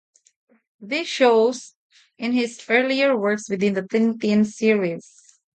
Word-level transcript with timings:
This 0.79 1.07
shows 1.07 1.75
in 2.17 2.31
his 2.31 2.59
earlier 2.67 3.15
works 3.15 3.47
within 3.47 3.73
the 3.75 3.83
Tintin 3.83 4.47
series. 4.47 5.37